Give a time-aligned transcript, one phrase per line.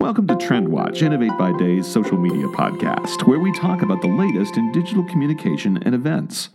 [0.00, 4.08] Welcome to Trend Watch, Innovate by Day's social media podcast, where we talk about the
[4.08, 6.48] latest in digital communication and events.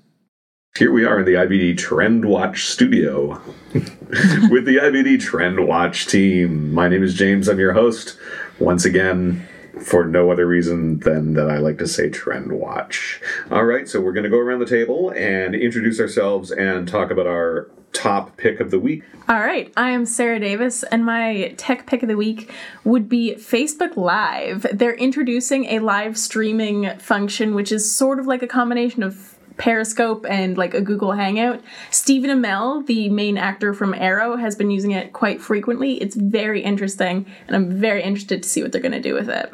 [0.76, 3.40] Here we are in the IBD Trend Watch studio
[4.50, 6.74] with the IBD Trend Watch team.
[6.74, 7.48] My name is James.
[7.48, 8.18] I'm your host.
[8.58, 9.48] Once again,
[9.80, 13.22] for no other reason than that I like to say trend watch.
[13.52, 17.12] All right, so we're going to go around the table and introduce ourselves and talk
[17.12, 19.04] about our top pick of the week.
[19.28, 22.52] All right, I am Sarah Davis, and my tech pick of the week
[22.84, 24.68] would be Facebook Live.
[24.72, 30.26] They're introducing a live streaming function, which is sort of like a combination of Periscope
[30.30, 31.62] and like a Google Hangout.
[31.90, 36.02] Stephen Amell, the main actor from Arrow, has been using it quite frequently.
[36.02, 39.30] It's very interesting, and I'm very interested to see what they're going to do with
[39.30, 39.54] it.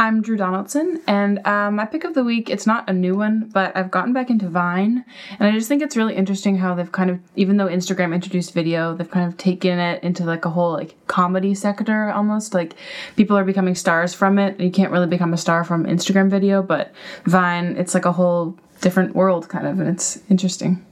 [0.00, 3.50] I'm Drew Donaldson, and uh, my pick of the week, it's not a new one,
[3.52, 5.04] but I've gotten back into Vine,
[5.38, 8.54] and I just think it's really interesting how they've kind of, even though Instagram introduced
[8.54, 12.54] video, they've kind of taken it into like a whole like comedy sector almost.
[12.54, 12.76] Like
[13.16, 14.58] people are becoming stars from it.
[14.58, 16.92] You can't really become a star from Instagram video, but
[17.26, 20.82] Vine, it's like a whole different world kind of, and it's interesting.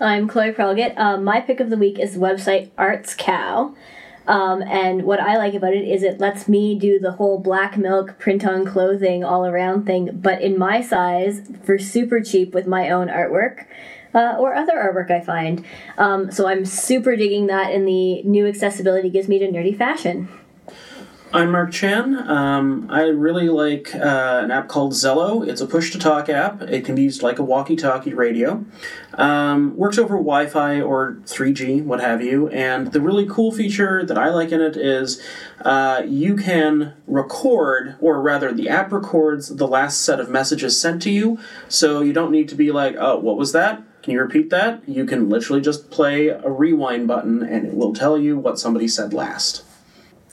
[0.00, 0.98] I'm Chloe Prelgett.
[0.98, 3.74] Um, my pick of the week is the website Arts Cow.
[4.30, 7.76] Um, and what I like about it is it lets me do the whole black
[7.76, 12.64] milk print on clothing all around thing, but in my size for super cheap with
[12.68, 13.66] my own artwork.
[14.12, 15.64] Uh, or other artwork I find.
[15.96, 20.28] Um, so I'm super digging that, and the new accessibility gives me to nerdy fashion.
[21.32, 22.28] I'm Mark Chan.
[22.28, 25.46] Um, I really like uh, an app called Zello.
[25.46, 26.60] It's a push to talk app.
[26.62, 28.64] It can be used like a walkie talkie radio.
[29.14, 32.48] Um, works over Wi Fi or 3G, what have you.
[32.48, 35.22] And the really cool feature that I like in it is
[35.60, 41.00] uh, you can record, or rather, the app records the last set of messages sent
[41.02, 41.38] to you.
[41.68, 43.80] So you don't need to be like, oh, what was that?
[44.02, 44.82] Can you repeat that?
[44.88, 48.88] You can literally just play a rewind button and it will tell you what somebody
[48.88, 49.62] said last.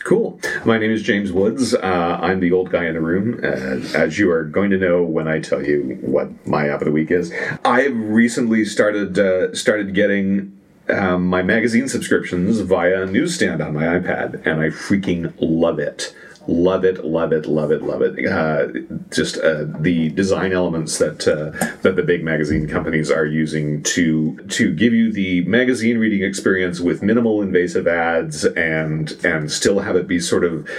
[0.08, 0.40] Cool.
[0.64, 1.74] My name is James Woods.
[1.74, 5.04] Uh, I'm the old guy in the room, uh, as you are going to know
[5.04, 7.34] when I tell you what my app of the week is.
[7.66, 14.46] I've recently started uh, started getting um, my magazine subscriptions via newsstand on my iPad,
[14.48, 16.16] and I freaking love it.
[16.50, 18.26] Love it, love it, love it, love it.
[18.26, 18.68] Uh,
[19.12, 24.38] just uh, the design elements that uh, that the big magazine companies are using to
[24.48, 29.98] to give you the magazine reading experience with minimal invasive ads and and still have
[29.98, 30.70] it be sort of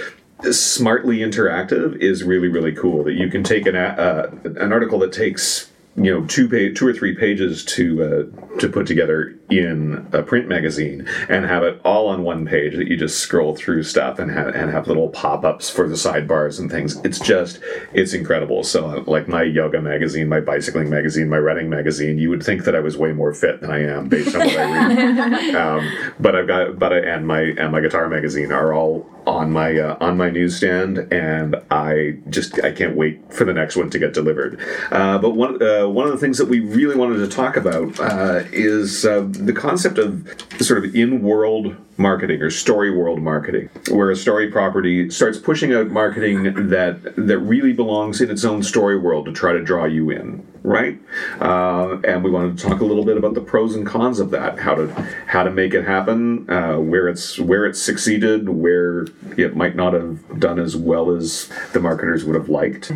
[0.51, 3.03] smartly interactive is really really cool.
[3.03, 6.87] That you can take an uh, an article that takes you know two page two
[6.87, 11.81] or three pages to uh, to put together in a print magazine and have it
[11.83, 15.09] all on one page that you just scroll through stuff and have and have little
[15.09, 16.97] pop-ups for the sidebars and things.
[17.03, 17.59] It's just
[17.93, 18.63] it's incredible.
[18.63, 22.75] So like my yoga magazine my bicycling magazine my running magazine you would think that
[22.75, 25.55] I was way more fit than I am based on what I read.
[25.59, 29.51] Um, but I've got but I, and my and my guitar magazine are all on
[29.51, 33.89] my uh, on my newsstand and I just I can't wait for the next one
[33.89, 34.59] to get delivered.
[34.91, 37.99] Uh, but one uh, one of the things that we really wanted to talk about
[37.99, 40.27] uh, is uh, the concept of
[40.59, 45.87] sort of in-world marketing or story world marketing, where a story property starts pushing out
[45.87, 50.09] marketing that that really belongs in its own story world to try to draw you
[50.09, 50.97] in, right?
[51.41, 54.31] Uh, and we wanted to talk a little bit about the pros and cons of
[54.31, 54.87] that, how to
[55.27, 59.05] how to make it happen, uh, where it's where it's succeeded, where
[59.37, 62.91] it might not have done as well as the marketers would have liked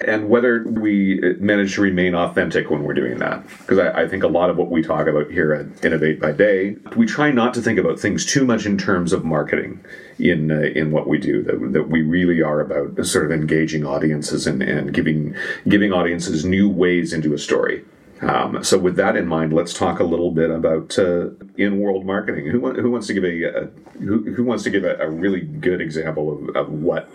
[0.00, 3.46] and whether we manage to remain authentic when we're doing that.
[3.58, 6.32] Because I, I, think a lot of what we talk about here at Innovate by
[6.32, 9.84] Day, we try not to think about things too much in terms of marketing
[10.18, 11.42] in uh, in what we do.
[11.42, 15.34] That, that we really are about sort of engaging audiences and, and giving
[15.66, 17.84] giving audiences new ways into a story.
[18.20, 22.46] Um, so, with that in mind, let's talk a little bit about uh, in-world marketing.
[22.46, 23.66] Who, who, wants to give a, a
[24.00, 27.08] who, who, wants to give a, a really good example of, of what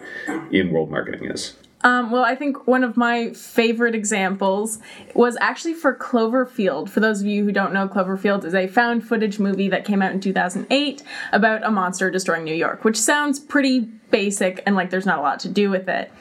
[0.52, 1.58] in-world marketing is?
[1.84, 4.80] Um, well, I think one of my favorite examples
[5.14, 6.90] was actually for Cloverfield.
[6.90, 10.02] For those of you who don't know, Cloverfield is a found footage movie that came
[10.02, 14.92] out in 2008 about a monster destroying New York, which sounds pretty basic and like
[14.92, 16.12] there's not a lot to do with it.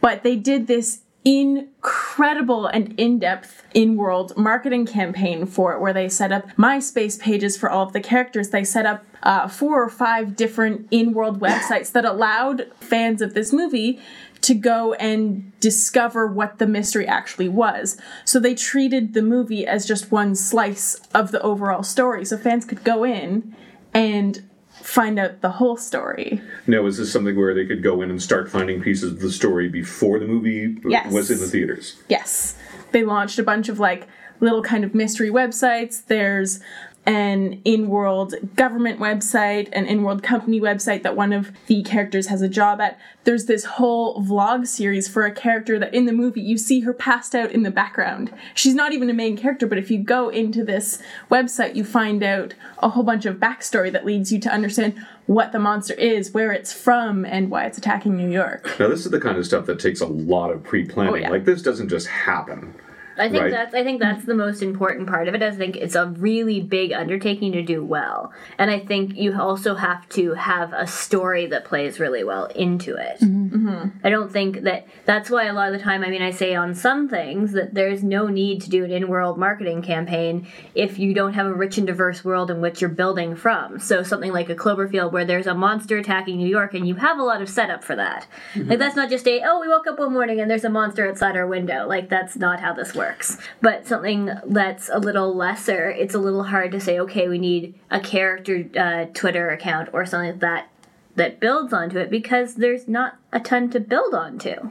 [0.00, 6.30] But they did this incredible and in-depth in-world marketing campaign for it where they set
[6.30, 10.36] up myspace pages for all of the characters they set up uh, four or five
[10.36, 13.98] different in-world websites that allowed fans of this movie
[14.44, 17.96] to go and discover what the mystery actually was.
[18.26, 22.26] So they treated the movie as just one slice of the overall story.
[22.26, 23.56] So fans could go in
[23.94, 24.46] and
[24.82, 26.42] find out the whole story.
[26.66, 29.32] Now, is this something where they could go in and start finding pieces of the
[29.32, 31.10] story before the movie yes.
[31.10, 31.96] was in the theaters?
[32.10, 32.54] Yes.
[32.92, 34.06] They launched a bunch of like
[34.40, 36.04] little kind of mystery websites.
[36.04, 36.60] There's
[37.06, 42.48] an in-world government website, an in-world company website that one of the characters has a
[42.48, 42.98] job at.
[43.24, 46.92] There's this whole vlog series for a character that in the movie you see her
[46.94, 48.32] passed out in the background.
[48.54, 52.22] She's not even a main character, but if you go into this website, you find
[52.22, 54.94] out a whole bunch of backstory that leads you to understand
[55.26, 58.78] what the monster is, where it's from, and why it's attacking New York.
[58.78, 61.12] Now, this is the kind of stuff that takes a lot of pre-planning.
[61.12, 61.30] Oh, yeah.
[61.30, 62.74] Like this doesn't just happen.
[63.16, 63.50] I think Right.
[63.50, 65.42] that's I think that's the most important part of it.
[65.42, 69.74] I think it's a really big undertaking to do well, and I think you also
[69.74, 73.20] have to have a story that plays really well into it.
[73.20, 73.63] Mm-hmm.
[74.02, 76.54] I don't think that that's why a lot of the time, I mean, I say
[76.54, 81.14] on some things that there's no need to do an in-world marketing campaign if you
[81.14, 83.78] don't have a rich and diverse world in which you're building from.
[83.78, 87.18] So something like a Cloverfield where there's a monster attacking New York and you have
[87.18, 88.26] a lot of setup for that.
[88.56, 91.08] Like that's not just a oh we woke up one morning and there's a monster
[91.08, 91.86] outside our window.
[91.86, 93.38] Like that's not how this works.
[93.60, 97.74] But something that's a little lesser, it's a little hard to say okay we need
[97.90, 100.68] a character uh, Twitter account or something like that
[101.16, 104.70] that builds onto it because there's not a ton to build onto.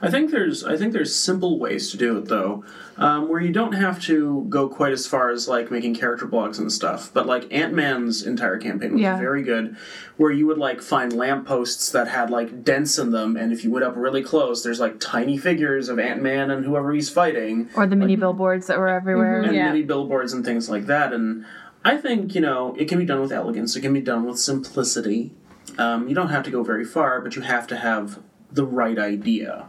[0.00, 2.64] I think there's I think there's simple ways to do it though,
[2.96, 6.58] um, where you don't have to go quite as far as like making character blogs
[6.60, 7.10] and stuff.
[7.12, 9.18] But like Ant Man's entire campaign was Yeah.
[9.18, 9.76] very good,
[10.18, 13.72] where you would like find lampposts that had like dents in them, and if you
[13.72, 17.68] went up really close, there's like tiny figures of Ant Man and whoever he's fighting,
[17.74, 19.42] Or the mini billboards that were everywhere.
[19.42, 19.72] and Yeah.
[19.72, 21.12] mini billboards and things like that.
[21.12, 21.44] And
[21.84, 23.76] I think you know it can be done with elegance.
[23.76, 25.32] It can be done with simplicity.
[25.78, 28.18] Um, you don't have to go very far, but you have to have
[28.50, 29.66] the right idea.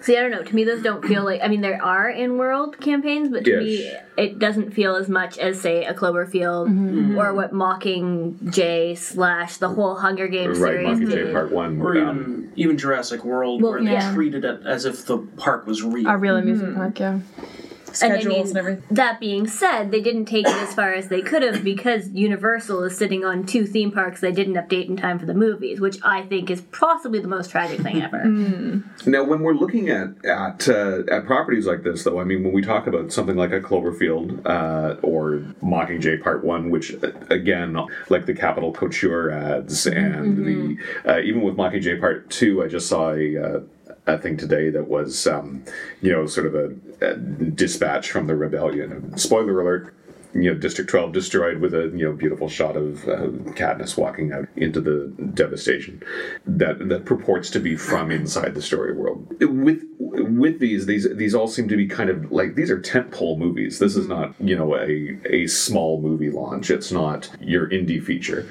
[0.00, 0.42] See, I don't know.
[0.42, 1.40] To me, those don't feel like.
[1.42, 5.60] I mean, there are in-world campaigns, but to me, it doesn't feel as much as,
[5.60, 11.32] say, a Cloverfield or what Mockingjay slash the whole Hunger Games Right, series Mockingjay did.
[11.32, 11.80] Part One.
[11.80, 15.66] Or um, even even Jurassic World, Well, where they treated it as if the park
[15.66, 16.08] was real.
[16.08, 17.20] A real amusement park, yeah.
[18.02, 18.84] And I Schedules mean, and everything.
[18.90, 22.84] that being said, they didn't take it as far as they could have because Universal
[22.84, 25.98] is sitting on two theme parks they didn't update in time for the movies, which
[26.02, 28.24] I think is possibly the most tragic thing ever.
[29.06, 32.52] Now, when we're looking at at uh, at properties like this, though, I mean, when
[32.52, 37.76] we talk about something like a Cloverfield uh, or Mockingjay Part One, which uh, again,
[38.08, 42.88] like the Capitol Couture ads, and the uh, even with Mockingjay Part Two, I just
[42.88, 43.62] saw a.
[44.08, 45.62] A thing today that was, um,
[46.00, 49.16] you know, sort of a, a dispatch from the rebellion.
[49.18, 49.94] Spoiler alert:
[50.34, 54.32] you know, District 12 destroyed with a you know beautiful shot of uh, Katniss walking
[54.32, 56.02] out into the devastation
[56.46, 59.26] that that purports to be from inside the story world.
[59.40, 63.38] With with these these these all seem to be kind of like these are tentpole
[63.38, 63.78] movies.
[63.78, 66.70] This is not you know a a small movie launch.
[66.70, 68.48] It's not your indie feature.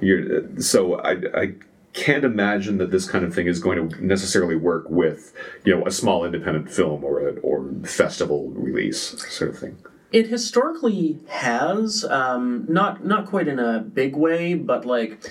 [0.00, 1.16] You're, so I.
[1.34, 1.54] I
[1.92, 5.32] can't imagine that this kind of thing is going to necessarily work with,
[5.64, 9.76] you know, a small independent film or a or festival release sort of thing.
[10.12, 15.30] It historically has, um, not not quite in a big way, but like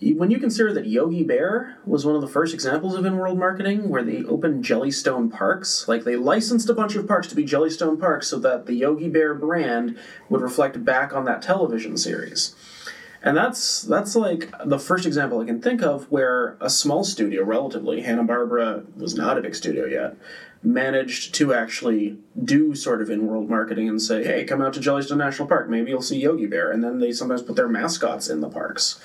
[0.00, 3.90] when you consider that Yogi Bear was one of the first examples of in-world marketing,
[3.90, 8.00] where they opened Jellystone parks, like they licensed a bunch of parks to be Jellystone
[8.00, 9.98] parks, so that the Yogi Bear brand
[10.30, 12.54] would reflect back on that television series.
[13.22, 17.44] And that's that's like the first example I can think of where a small studio,
[17.44, 20.16] relatively Hanna Barbera was not a big studio yet,
[20.62, 25.18] managed to actually do sort of in-world marketing and say, "Hey, come out to Jellystone
[25.18, 25.68] National Park.
[25.68, 28.98] Maybe you'll see Yogi Bear." And then they sometimes put their mascots in the parks.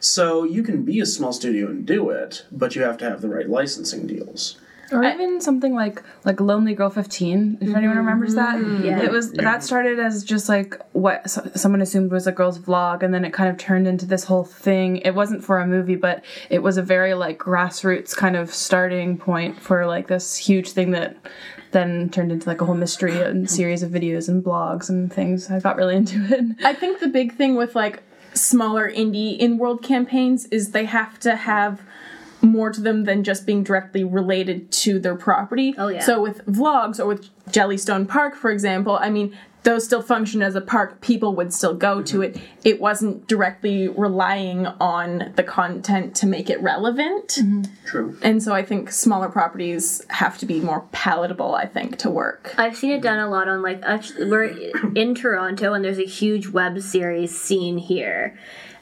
[0.00, 3.22] So you can be a small studio and do it, but you have to have
[3.22, 4.58] the right licensing deals.
[4.92, 8.56] Or even something like like Lonely Girl 15, if anyone remembers that.
[8.56, 8.84] Mm-hmm.
[8.84, 9.02] Yeah.
[9.02, 13.02] It was that started as just like what so, someone assumed was a girl's vlog
[13.02, 14.98] and then it kind of turned into this whole thing.
[14.98, 19.18] It wasn't for a movie, but it was a very like grassroots kind of starting
[19.18, 21.16] point for like this huge thing that
[21.72, 23.46] then turned into like a whole mystery and hmm.
[23.46, 25.50] series of videos and blogs and things.
[25.50, 26.64] I got really into it.
[26.64, 28.02] I think the big thing with like
[28.34, 31.82] smaller indie in world campaigns is they have to have
[32.46, 35.74] more to them than just being directly related to their property.
[35.76, 36.00] Oh, yeah.
[36.00, 39.36] So with vlogs or with Jellystone Park, for example, I mean,
[39.66, 41.00] those still function as a park.
[41.00, 42.38] People would still go to mm-hmm.
[42.38, 42.42] it.
[42.64, 47.30] It wasn't directly relying on the content to make it relevant.
[47.30, 47.62] Mm-hmm.
[47.84, 48.16] True.
[48.22, 52.54] And so I think smaller properties have to be more palatable, I think, to work.
[52.56, 54.44] I've seen it done a lot on like actually, we're
[54.94, 58.38] in Toronto and there's a huge web series scene here.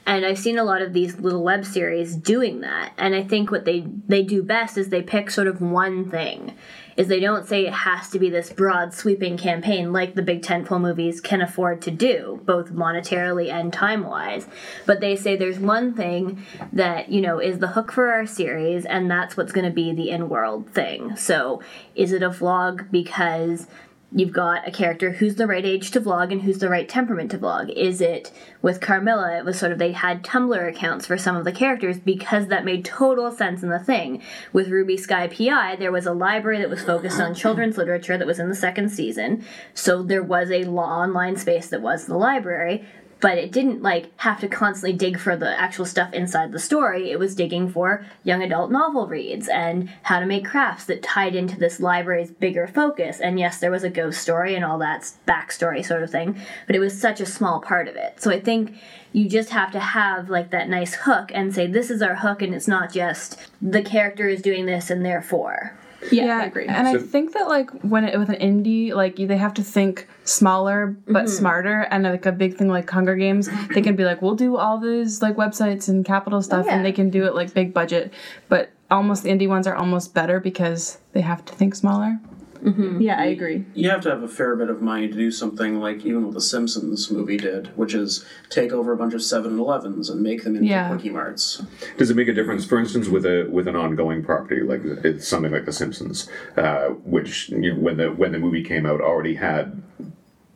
[0.06, 2.92] And I've seen a lot of these little web series doing that.
[2.98, 6.54] And I think what they they do best is they pick sort of one thing.
[6.96, 10.42] Is they don't say it has to be this broad sweeping campaign like the big
[10.42, 14.46] tentpole movies can afford to do, both monetarily and time wise.
[14.86, 18.84] But they say there's one thing that, you know, is the hook for our series
[18.84, 21.16] and that's what's gonna be the in world thing.
[21.16, 21.62] So
[21.96, 23.66] is it a vlog because
[24.12, 27.30] you've got a character who's the right age to vlog and who's the right temperament
[27.32, 27.70] to vlog.
[27.72, 28.32] Is it
[28.62, 29.38] with Carmilla?
[29.38, 32.64] It was sort of they had Tumblr accounts for some of the characters because that
[32.64, 34.22] made total sense in the thing.
[34.52, 38.26] With Ruby Skye PI, there was a library that was focused on children's literature that
[38.26, 39.44] was in the second season,
[39.74, 42.86] so there was a law online space that was the library.
[43.24, 47.10] But it didn't like have to constantly dig for the actual stuff inside the story.
[47.10, 51.34] It was digging for young adult novel reads and how to make crafts that tied
[51.34, 53.20] into this library's bigger focus.
[53.20, 56.76] And yes, there was a ghost story and all that backstory sort of thing, but
[56.76, 58.20] it was such a small part of it.
[58.20, 58.76] So I think
[59.14, 62.42] you just have to have like that nice hook and say this is our hook
[62.42, 65.72] and it's not just the character is doing this and therefore.
[66.10, 66.66] Yeah, I agree.
[66.66, 70.08] And I think that like when it with an indie, like they have to think
[70.24, 71.26] smaller but mm-hmm.
[71.28, 71.80] smarter.
[71.90, 74.78] And like a big thing like Hunger Games, they can be like, we'll do all
[74.78, 76.76] these like websites and capital oh, stuff, yeah.
[76.76, 78.12] and they can do it like big budget.
[78.48, 82.18] But almost the indie ones are almost better because they have to think smaller.
[82.64, 83.64] Yeah, I agree.
[83.74, 86.34] You have to have a fair bit of money to do something like even what
[86.34, 90.56] the Simpsons movie did, which is take over a bunch of 7-Elevens and make them
[90.56, 90.88] into Yeah.
[90.88, 91.62] Quickie Marts.
[91.98, 95.28] Does it make a difference, for instance, with a with an ongoing property like it's
[95.28, 99.00] something like The Simpsons, uh, which you know, when the when the movie came out
[99.00, 99.82] already had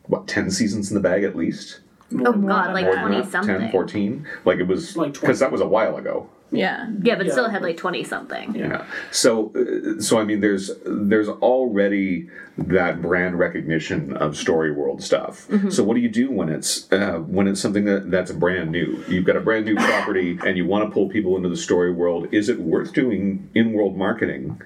[0.07, 3.31] what ten seasons in the bag at least, Oh god, like 20 that?
[3.31, 3.59] something.
[3.59, 4.27] 10, 14?
[4.45, 6.27] like it was Like because that was a while ago.
[6.51, 6.89] Yeah.
[7.03, 7.31] Yeah, but Yeah.
[7.33, 8.55] still had like 20 something.
[8.55, 8.85] Yeah.
[9.11, 15.47] So, uh, so I mean, there's there's already that brand recognition of story world stuff.
[15.69, 19.03] So, what do you do when it's uh, when it's something that that's brand new?
[19.07, 21.91] You've got a brand new property, and you want to pull people into the story
[21.91, 22.27] world.
[22.33, 24.61] Is it worth doing in world marketing?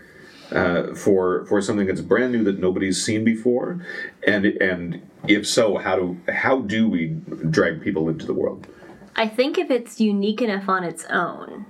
[0.52, 3.84] Uh, for for something that's brand new that nobody's seen before,
[4.28, 7.08] and and if so, how do how do we
[7.50, 8.68] drag people into the world?
[9.16, 11.66] I think if it's unique enough on its own,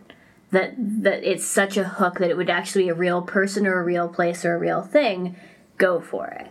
[0.53, 3.79] that that it's such a hook that it would actually be a real person or
[3.79, 5.35] a real place or a real thing,
[5.77, 6.47] go for it.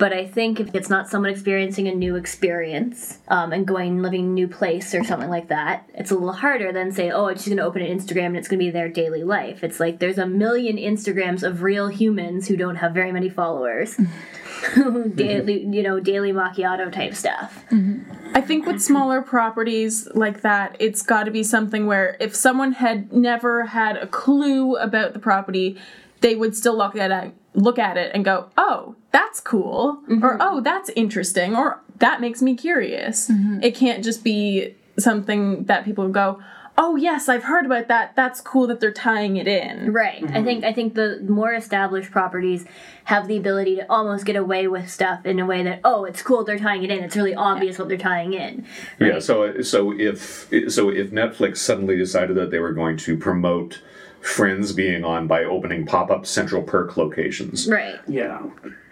[0.00, 4.02] But I think if it's not someone experiencing a new experience um, and going and
[4.02, 7.26] living a new place or something like that, it's a little harder than say, oh,
[7.26, 9.62] it's just going to open an Instagram and it's going to be their daily life.
[9.62, 13.96] It's like there's a million Instagrams of real humans who don't have very many followers,
[13.96, 15.10] mm-hmm.
[15.10, 17.62] daily, you know, daily macchiato type stuff.
[17.70, 18.34] Mm-hmm.
[18.34, 18.80] I think with mm-hmm.
[18.80, 23.98] smaller properties like that, it's got to be something where if someone had never had
[23.98, 25.76] a clue about the property,
[26.22, 30.24] they would still look at it, look at it and go, "Oh, that's cool," mm-hmm.
[30.24, 33.62] or "Oh, that's interesting," or "That makes me curious." Mm-hmm.
[33.62, 36.40] It can't just be something that people go,
[36.78, 38.14] "Oh, yes, I've heard about that.
[38.16, 40.22] That's cool that they're tying it in." Right.
[40.22, 40.44] I mm-hmm.
[40.44, 42.64] think I think the more established properties
[43.04, 46.22] have the ability to almost get away with stuff in a way that oh, it's
[46.22, 47.02] cool they're tying it in.
[47.02, 48.66] It's really obvious what they're tying in.
[49.00, 49.18] Yeah.
[49.18, 53.80] So so if so if Netflix suddenly decided that they were going to promote
[54.20, 57.96] Friends being on by opening pop up Central Perk locations, Right.
[58.06, 58.42] Yeah.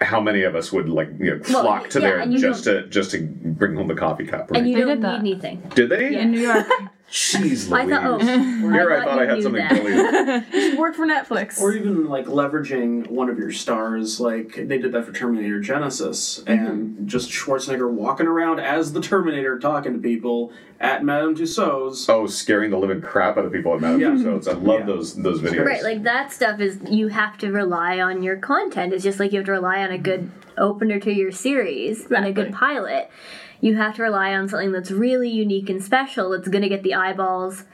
[0.00, 2.86] how many of us would like you know, Well, flock to yeah, there just to
[2.86, 4.50] just to bring home the coffee cup?
[4.50, 4.60] Right?
[4.60, 5.48] And you They don't did need that.
[5.48, 5.72] anything.
[5.74, 6.12] Did they?
[6.12, 6.20] Yeah.
[6.20, 6.66] In New York,
[7.10, 7.72] Jeez, Louise.
[7.72, 9.82] I thought oh Here I, I thought thought I had knew something that.
[10.52, 10.76] really.
[10.76, 11.58] Work for Netflix.
[11.58, 16.42] Or even like leveraging one of your stars, like they did that for Terminator Genisys,
[16.44, 16.50] mm-hmm.
[16.50, 22.06] and just Schwarzenegger walking around as the Terminator talking to people at Madame Tussauds.
[22.10, 24.08] Oh, scaring the living crap out of people at Madame Yeah.
[24.08, 24.46] Tussauds.
[24.46, 24.86] I love Yeah.
[24.86, 25.64] those those videos.
[25.64, 28.92] Right, like that stuff is you have to rely on your content.
[28.92, 32.26] It's just like you have to rely on a good opener to your series and
[32.26, 33.10] a good pilot.
[33.60, 36.82] You have to rely on something that's really unique and special that's going to get
[36.82, 37.64] the eyeballs,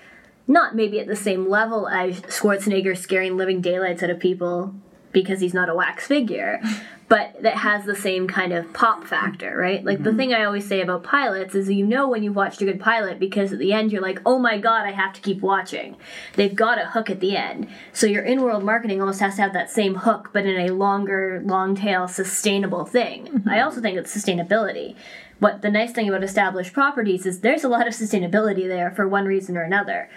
[0.46, 4.74] not maybe at the same level as Schwarzenegger scaring living daylights out of people
[5.14, 6.60] because he's not a wax figure,
[7.08, 9.84] but that has the same kind of pop factor, right?
[9.84, 10.18] Like the mm-hmm.
[10.18, 13.18] thing I always say about pilots is you know when you've watched a good pilot
[13.18, 15.96] because at the end you're like, oh my god, I have to keep watching.
[16.34, 17.68] They've got a hook at the end.
[17.92, 20.74] So your in world marketing almost has to have that same hook, but in a
[20.74, 23.26] longer, long tail, sustainable thing.
[23.26, 23.48] Mm-hmm.
[23.48, 24.96] I also think it's sustainability.
[25.38, 29.08] What the nice thing about established properties is there's a lot of sustainability there for
[29.08, 30.08] one reason or another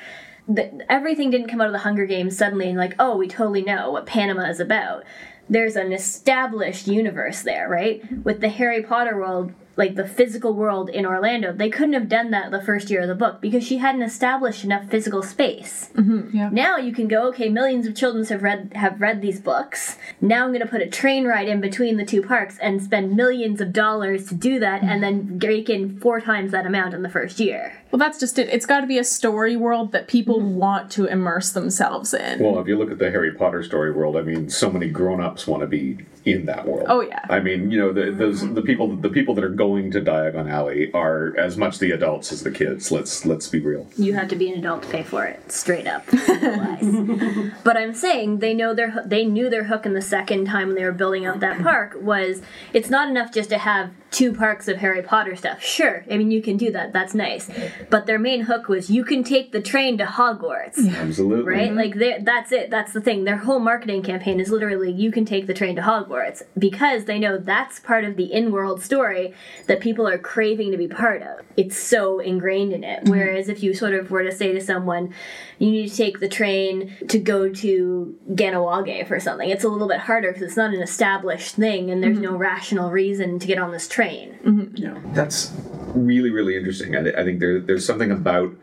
[0.47, 3.61] the, everything didn't come out of the Hunger Games suddenly and like, oh, we totally
[3.61, 5.03] know what Panem is about.
[5.49, 8.01] There's an established universe there, right?
[8.23, 12.31] With the Harry Potter world, like the physical world in Orlando, they couldn't have done
[12.31, 15.89] that the first year of the book because she hadn't established enough physical space.
[15.93, 16.49] Mm-hmm, yeah.
[16.51, 19.97] Now you can go, okay, millions of children have read have read these books.
[20.19, 23.15] Now I'm going to put a train ride in between the two parks and spend
[23.15, 25.37] millions of dollars to do that, and mm-hmm.
[25.37, 27.81] then rake in four times that amount in the first year.
[27.91, 28.49] Well, that's just it.
[28.49, 30.55] It's got to be a story world that people mm-hmm.
[30.55, 32.39] want to immerse themselves in.
[32.39, 35.47] Well, if you look at the Harry Potter story world, I mean, so many grown-ups
[35.47, 36.87] want to be in that world.
[36.89, 37.25] Oh, yeah.
[37.29, 38.55] I mean, you know, the, those mm-hmm.
[38.55, 42.31] the people the people that are going to Diagon Alley are as much the adults
[42.31, 42.91] as the kids.
[42.91, 43.87] Let's let's be real.
[43.97, 46.05] You have to be an adult to pay for it, straight up.
[47.63, 50.75] But I'm saying they know their they knew their hook in the second time when
[50.75, 52.41] they were building out that park was
[52.73, 55.61] it's not enough just to have two parks of Harry Potter stuff.
[55.61, 56.93] Sure, I mean you can do that.
[56.93, 57.49] That's nice.
[57.89, 60.77] But their main hook was you can take the train to Hogwarts.
[60.95, 61.53] Absolutely.
[61.53, 61.71] Right?
[61.71, 61.99] Mm-hmm.
[61.99, 62.69] Like that's it.
[62.69, 63.23] That's the thing.
[63.23, 67.19] Their whole marketing campaign is literally you can take the train to Hogwarts because they
[67.19, 69.33] know that's part of the in-world story
[69.67, 71.45] that people are craving to be part of.
[71.55, 73.03] It's so ingrained in it.
[73.03, 73.11] Mm-hmm.
[73.11, 75.13] Whereas if you sort of were to say to someone,
[75.59, 79.87] you need to take the train to go to Ganawage for something, it's a little
[79.87, 82.33] bit harder because it's not an established thing and there's mm-hmm.
[82.33, 83.96] no rational reason to get on this train.
[84.43, 84.75] Mm-hmm.
[84.75, 84.99] Yeah.
[85.13, 85.53] That's
[85.95, 86.95] really really interesting.
[86.95, 88.53] I, I think there there's something about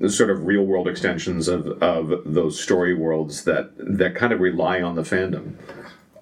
[0.00, 4.40] the sort of real world extensions of of those story worlds that that kind of
[4.40, 5.54] rely on the fandom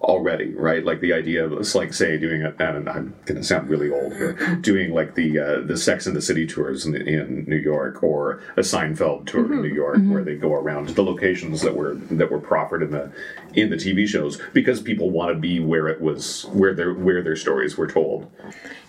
[0.03, 0.83] already, right?
[0.83, 3.89] Like the idea of it's like say doing it, and I'm going to sound really
[3.89, 7.57] old here, doing like the uh, the Sex and the City tours in, in New
[7.57, 11.61] York or a Seinfeld tour in New York, where they go around to the locations
[11.61, 13.11] that were that were proffered in the
[13.53, 17.21] in the TV shows because people want to be where it was where their where
[17.21, 18.29] their stories were told.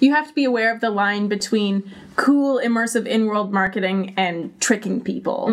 [0.00, 4.58] You have to be aware of the line between cool, immersive in world marketing and
[4.60, 5.46] tricking people.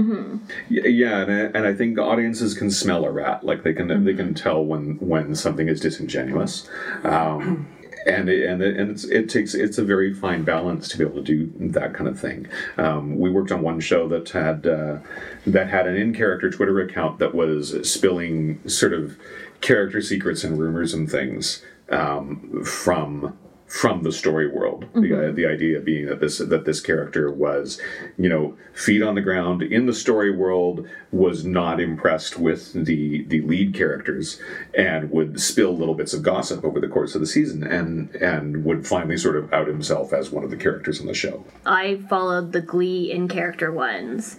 [0.70, 3.44] Y- Yeah, and I, and I think audiences can smell a rat.
[3.44, 6.70] Like they can they can tell when when something is disingenuous.
[7.04, 7.68] Um,
[8.08, 11.04] and it, and it, and it's, it takes it's a very fine balance to be
[11.04, 12.48] able to do that kind of thing.
[12.78, 14.98] Um, we worked on one show that had uh,
[15.46, 19.18] that had an in character Twitter account that was spilling sort of
[19.62, 23.38] character secrets and rumors and things um, from
[23.72, 24.86] from the story world.
[24.94, 27.80] The, uh, the idea being that this that this character was,
[28.18, 33.24] you know, feet on the ground in the story world, was not impressed with the
[33.24, 34.42] the lead characters,
[34.78, 38.66] and would spill little bits of gossip over the course of the season, and and
[38.66, 41.46] would finally sort of out himself as one of the characters on the show.
[41.66, 44.36] I followed the Glee in character ones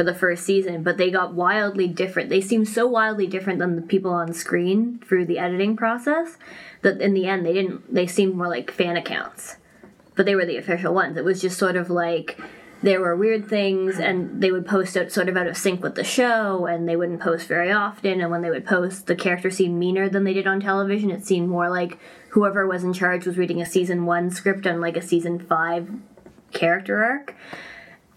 [0.00, 2.30] for the first season, but they got wildly different.
[2.30, 6.38] They seemed so wildly different than the people on screen through the editing process
[6.80, 7.92] that in the end they didn't.
[7.92, 9.56] They seemed more like fan accounts,
[10.16, 11.18] but they were the official ones.
[11.18, 12.40] It was just sort of like
[12.82, 15.96] there were weird things and they would post out sort of out of sync with
[15.96, 19.50] the show and they wouldn't post very often and when they would post the character
[19.50, 21.98] seemed meaner than they did on television it seemed more like
[22.30, 25.90] whoever was in charge was reading a season one script on like a season five
[26.54, 27.34] character arc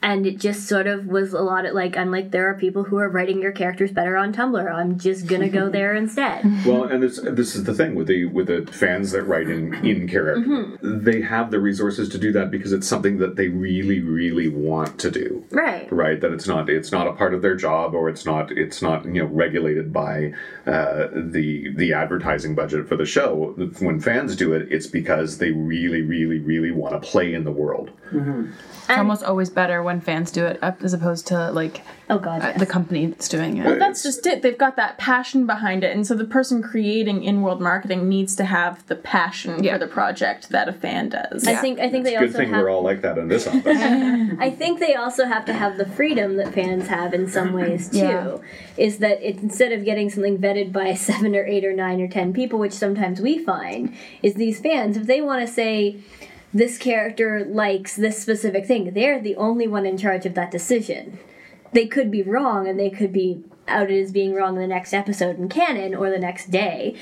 [0.03, 2.83] and it just sort of was a lot of like i'm like there are people
[2.83, 4.73] who are writing your characters better on tumblr.
[4.73, 6.43] I'm just gonna go there instead.
[6.65, 9.73] Well, and this this is the thing with the with the fans that write in
[9.85, 14.01] in character, they have the resources to do that because it's something that they really
[14.01, 15.45] really want to do.
[15.51, 15.91] right.
[15.91, 16.19] Right?
[16.19, 19.05] That it's not it's not a part of their job or it's not it's not
[19.05, 20.33] you know regulated by
[20.65, 23.53] uh, the the advertising budget for the show.
[23.79, 27.51] When fans do it it's because they really really really want to play in the
[27.51, 27.91] world.
[28.11, 32.41] It's almost always better when fans do it up as opposed to like oh god
[32.41, 32.59] uh, yes.
[32.59, 33.65] the company that's doing it.
[33.65, 34.41] well That's just it.
[34.41, 35.93] They've got that passion behind it.
[35.95, 39.73] And so the person creating in world marketing needs to have the passion Yeah.
[39.73, 41.47] for the project that a fan does.
[41.47, 43.27] i think i think it's they good also thing have we're all like that in
[43.27, 43.63] this office
[44.39, 47.89] I think they also have to have the freedom that fans have in some ways
[47.89, 47.97] too.
[47.97, 48.37] Yeah.
[48.77, 52.07] Is that it, instead of getting something vetted by seven or eight or nine or
[52.07, 55.97] ten people, which sometimes we find, is these fans, if they want to say,
[56.53, 61.19] this character likes this specific thing, they're the only one in charge of that decision.
[61.71, 64.93] They could be wrong and they could be outed as being wrong in the next
[64.93, 66.95] episode in canon or the next day,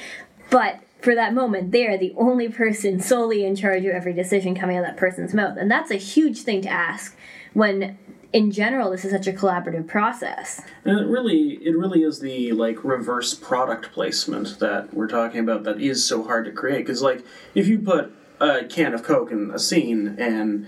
[0.49, 4.77] but for that moment, they're the only person solely in charge of every decision coming
[4.77, 5.57] out of that person's mouth.
[5.57, 7.17] And that's a huge thing to ask
[7.53, 7.97] when,
[8.31, 10.61] in general, this is such a collaborative process.
[10.85, 15.63] And it really, it really is the like reverse product placement that we're talking about
[15.63, 16.85] that is so hard to create.
[16.85, 20.67] Because like, if you put a can of Coke in a scene and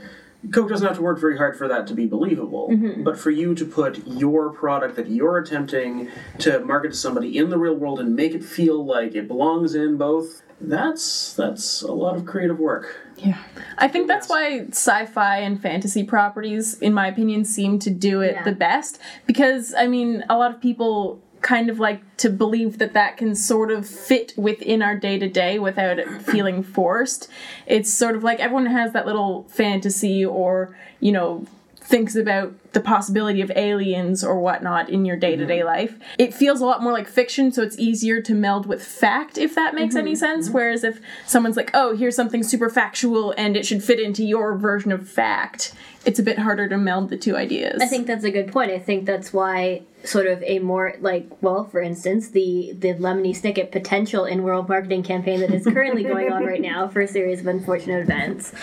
[0.54, 2.68] Coke doesn't have to work very hard for that to be believable.
[2.70, 3.04] Mm-hmm.
[3.04, 6.10] But for you to put your product that you're attempting
[6.40, 9.74] to market to somebody in the real world and make it feel like it belongs
[9.74, 12.94] in both, that's that's a lot of creative work.
[13.18, 13.38] yeah.
[13.78, 18.34] I think that's why sci-fi and fantasy properties, in my opinion, seem to do it
[18.36, 18.44] Yeah.
[18.44, 19.00] the best.
[19.26, 23.36] Because I mean, a lot of people kind of like to believe that that can
[23.36, 27.28] sort of fit within our day to day without it feeling forced.
[27.68, 31.46] It's sort of like everyone has that little fantasy or you know
[31.84, 35.98] thinks about the possibility of aliens or whatnot in your day to day life.
[36.18, 39.54] It feels a lot more like fiction, so it's easier to meld with fact, if
[39.56, 40.20] that makes any mm-hmm.
[40.20, 40.46] sense.
[40.46, 40.56] Mm-hmm.
[40.56, 44.58] Whereas if someone's like, oh, here's something super factual and it should fit into your
[44.58, 45.74] version of fact,
[46.06, 47.82] it's a bit harder to meld the two ideas.
[47.82, 48.72] I think that's a good point.
[48.72, 53.32] I think that's why sort of a more like well, for instance, the the Lemony
[53.40, 57.08] Snicket potential in world marketing campaign that is currently going on right now for a
[57.08, 58.54] series of unfortunate events.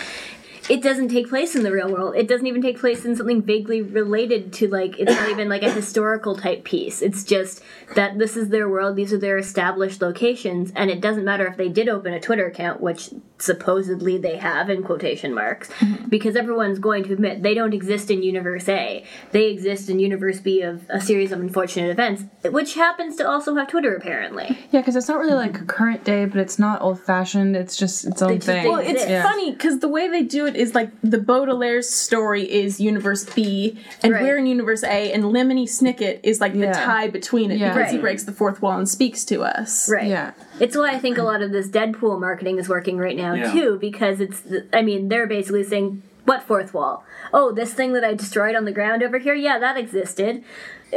[0.71, 2.15] It doesn't take place in the real world.
[2.15, 5.63] It doesn't even take place in something vaguely related to like it's not even like
[5.63, 7.01] a historical type piece.
[7.01, 7.61] It's just
[7.95, 11.57] that this is their world, these are their established locations, and it doesn't matter if
[11.57, 16.07] they did open a Twitter account, which supposedly they have in quotation marks, mm-hmm.
[16.07, 19.03] because everyone's going to admit they don't exist in Universe A.
[19.31, 23.55] They exist in Universe B of a series of unfortunate events, which happens to also
[23.55, 24.57] have Twitter apparently.
[24.71, 27.57] Yeah, because it's not really like a current day, but it's not old fashioned.
[27.57, 28.71] It's just its own thing.
[28.71, 29.23] Well, it's Yeah.
[29.23, 33.77] funny because the way they do it is like the Baudelaire's story is Universe B,
[34.03, 34.21] and Right.
[34.21, 37.73] we're in Universe A, and Lemony Snicket is like the tie between it Yeah.
[37.73, 39.89] because he breaks the fourth wall and speaks to us.
[39.89, 40.07] Right.
[40.07, 40.31] Yeah.
[40.59, 43.51] It's why I think a lot of this Deadpool marketing is working right now Yeah.
[43.51, 44.43] too, because it's.
[44.71, 47.03] I mean, they're basically saying, "What fourth wall?
[47.33, 49.33] Oh, this thing that I destroyed on the ground over here.
[49.33, 50.45] Yeah, that existed."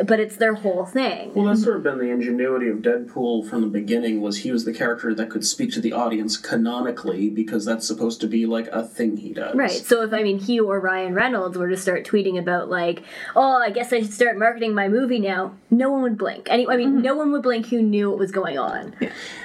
[0.05, 1.33] But it's their whole thing.
[1.35, 4.20] Well, that's sort of been the ingenuity of Deadpool from the beginning.
[4.20, 8.20] Was he was the character that could speak to the audience canonically because that's supposed
[8.20, 9.57] to be like a thing he does.
[9.57, 9.70] Right.
[9.70, 13.03] So if I mean he or Ryan Reynolds were to start tweeting about like,
[13.35, 16.47] "Oh, I guess I should start marketing my movie now," no one would blink.
[16.49, 17.03] Any, I mean, mm-hmm.
[17.03, 18.94] no one would blink who knew what was going on.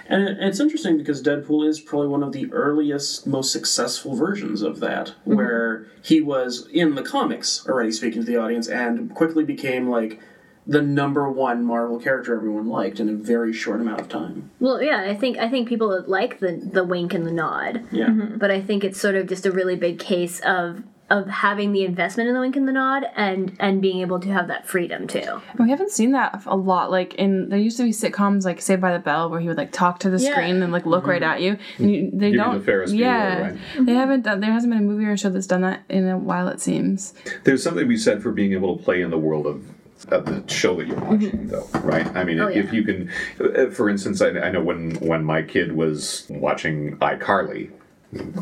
[0.09, 4.79] And it's interesting because Deadpool is probably one of the earliest, most successful versions of
[4.79, 5.35] that, mm-hmm.
[5.35, 10.19] where he was in the comics already speaking to the audience and quickly became like
[10.65, 14.49] the number one Marvel character everyone liked in a very short amount of time.
[14.59, 17.85] Well, yeah, I think I think people like the the wink and the nod.
[17.91, 18.09] Yeah.
[18.09, 21.83] but I think it's sort of just a really big case of of having the
[21.83, 25.07] investment in the wink and the nod and and being able to have that freedom
[25.07, 25.41] too.
[25.57, 26.91] We haven't seen that a lot.
[26.91, 29.57] Like in there used to be sitcoms like Saved by the Bell where he would
[29.57, 30.31] like talk to the Yeah.
[30.31, 31.57] screen and like look right at you.
[31.77, 32.59] And you, they Give don't.
[32.59, 33.57] the Ferris Bueller, yeah, right?
[33.79, 34.39] they haven't done.
[34.39, 36.47] There hasn't been a movie or a show that's done that in a while.
[36.47, 37.13] It seems.
[37.43, 39.65] There's something to be said for being able to play in the world of
[40.09, 42.07] of the show that you're watching, though, right?
[42.15, 42.71] I mean, Oh, if yeah.
[42.71, 47.69] you can, uh, for instance, I, I know when when my kid was watching iCarly,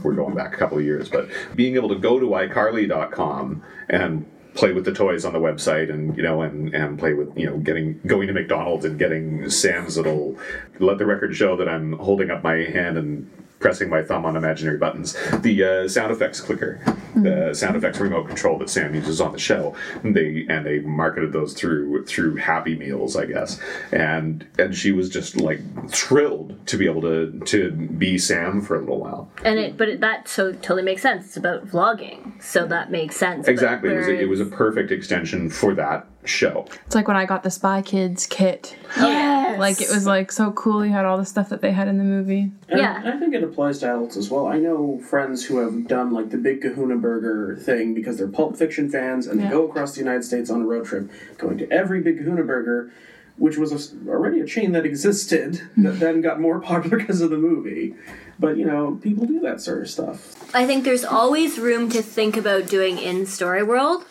[0.04, 4.26] we're going back a couple of years, but being able to go to iCarly.com and
[4.54, 7.46] play with the toys on the website and you know and and play with you
[7.46, 10.36] know getting going to McDonald's and getting Sam's little
[10.80, 14.36] let the record show that I'm holding up my hand and pressing my thumb on
[14.36, 15.14] imaginary buttons.
[15.42, 16.80] The uh, sound effects clicker.
[17.16, 19.76] The sound effects remote control that Sam uses on the show.
[20.04, 23.60] And they and they marketed those through through Happy Meals I guess.
[23.92, 28.76] And and she was just like thrilled to be able to to be Sam for
[28.76, 29.32] a little while.
[29.44, 31.28] And it but it, that so totally makes sense.
[31.28, 33.48] It's about vlogging, so that makes sense.
[33.48, 33.90] Exactly.
[33.90, 37.26] It was a, it was a perfect extension for that show It's like when I
[37.26, 38.76] got the Spy Kids kit.
[38.98, 39.60] Oh, yes.
[39.60, 40.86] Like it was like so cool.
[40.86, 42.52] You had all the stuff that they had in the movie.
[42.70, 43.02] And Yeah.
[43.06, 44.48] I think it applies to adults as well.
[44.48, 48.56] I know friends who have done like the big Kahuna Burger thing because they're Pulp
[48.58, 51.72] Fiction fans and they go across the United States on a road trip, going to
[51.72, 52.92] every big Kahuna Burger,
[53.38, 57.30] which was a, already a chain that existed that then got more popular because of
[57.30, 57.96] the movie.
[58.40, 60.54] But you know, people do that sort of stuff.
[60.56, 64.06] I think there's always room to think about doing in story world.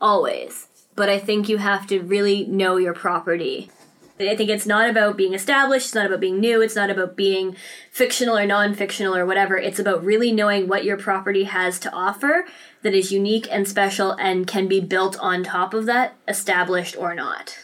[0.00, 0.66] Always.
[1.00, 3.70] But I think you have to really know your property.
[4.20, 7.16] I think it's not about being established, it's not about being new, it's not about
[7.16, 7.56] being
[7.90, 9.56] fictional or non fictional or whatever.
[9.56, 12.44] It's about really knowing what your property has to offer
[12.82, 17.14] that is unique and special and can be built on top of that, established or
[17.14, 17.60] not.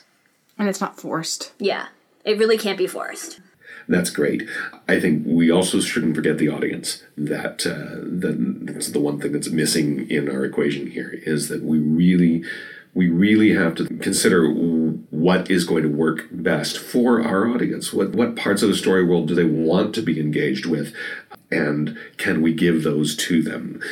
[0.58, 1.52] And it's not forced.
[1.58, 1.88] Yeah.
[2.24, 3.40] It really can't be forced.
[3.86, 4.48] That's great.
[4.88, 7.04] I think we also shouldn't forget the audience.
[7.18, 11.62] That uh, that that's the one thing that's missing in our equation here is that
[11.62, 12.42] we really
[12.96, 17.92] we really have to consider what is going to work best for our audience.
[17.92, 20.94] What what parts of the story world do they want to be engaged with,
[21.50, 23.82] and can we give those to them?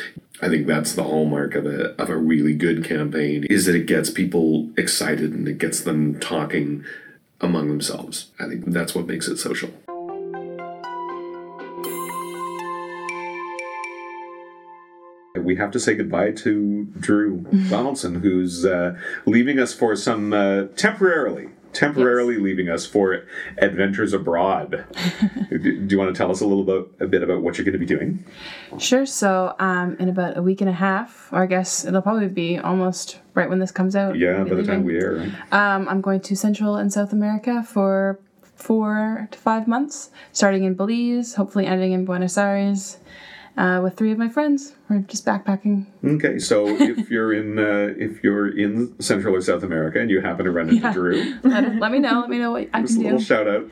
[0.41, 3.85] I think that's the hallmark of a of a really good campaign is that it
[3.85, 6.83] gets people excited and it gets them talking
[7.39, 8.31] among themselves.
[8.39, 9.71] I think that's what makes it social.
[15.55, 17.37] We have to say goodbye to Drew
[17.69, 23.25] Donaldson, who's uh, leaving us for some uh, temporarily, temporarily leaving us for
[23.59, 24.85] adventures abroad.
[25.49, 27.63] do, do you want to tell us a little bit, a bit about what you're
[27.63, 28.25] going to be doing?
[28.79, 29.05] Sure.
[29.05, 32.57] So, um, in about a week and a half, or I guess it'll probably be
[32.57, 34.17] almost right when this comes out.
[34.17, 35.15] Yeah, by the time we air.
[35.15, 35.53] Right?
[35.53, 40.73] Um, I'm going to Central and South America for four to five months, starting in
[40.73, 42.97] Belize, hopefully ending in Buenos Aires.
[43.57, 44.73] Uh, with three of my friends.
[44.89, 45.85] We're just backpacking.
[46.03, 50.21] Okay, so if you're in uh, if you're in Central or South America and you
[50.21, 50.93] happen to run into Yeah.
[50.93, 52.21] Drew, Let, let me know.
[52.21, 53.23] Let me know what I just a little do.
[53.23, 53.69] shout out.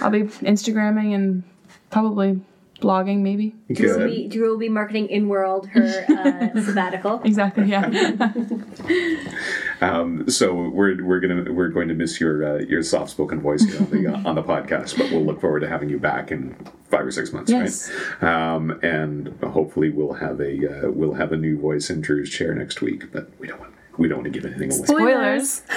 [0.00, 1.42] I'll be Instagramming and
[1.90, 2.40] probably
[2.80, 3.54] blogging, maybe.
[3.72, 4.10] Drew will, Good.
[4.10, 7.22] be, Drew will be marketing in world her uh, sabbatical.
[7.24, 7.64] Exactly.
[7.70, 7.88] Yeah.
[9.80, 13.62] Um, so we're we're gonna we're going to miss your uh, your soft spoken voice
[13.64, 16.30] here on the uh, on the podcast, but we'll look forward to having you back
[16.32, 16.54] in
[16.90, 17.90] five or six months, Yes.
[18.22, 18.54] right?
[18.54, 22.54] Um, and hopefully we'll have a uh, we'll have a new voice in Drew's chair
[22.54, 24.86] next week, but we don't want we don't want to give anything away.
[24.86, 25.60] Spoilers.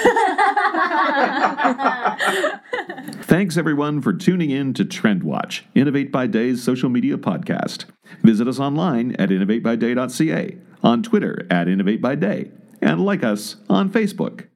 [3.23, 7.85] Thanks everyone for tuning in to Trend Watch, Innovate by Day's social media podcast.
[8.23, 13.89] Visit us online at innovatebyday.ca, on Twitter at Innovate by Day, and like us on
[13.89, 14.47] Facebook.